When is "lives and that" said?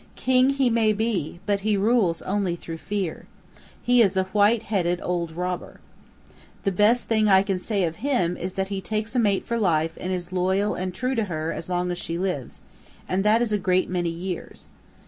12.17-13.43